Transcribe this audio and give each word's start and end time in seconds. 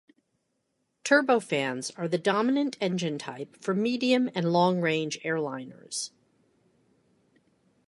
Turbofans 1.03 1.91
are 1.95 2.07
the 2.07 2.17
dominant 2.17 2.75
engine 2.81 3.19
type 3.19 3.55
for 3.61 3.75
medium 3.75 4.31
and 4.33 4.51
long-range 4.51 5.19
airliners. 5.23 6.09